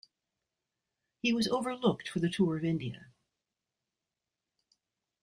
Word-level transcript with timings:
He 1.21 1.31
was 1.31 1.47
overlooked 1.49 2.09
for 2.09 2.17
the 2.17 2.27
tour 2.29 2.57
of 2.57 2.65
India. 2.65 3.05